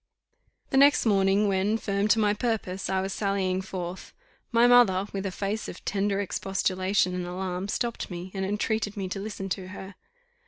[0.71, 4.13] The next morning, when, firm to my purpose, I was sallying forth,
[4.51, 9.07] my mother, with a face of tender expostulation and alarm, stopped me, and entreated me
[9.09, 9.93] to listen to her.